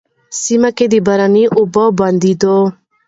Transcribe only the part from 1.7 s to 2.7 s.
د بندېدو،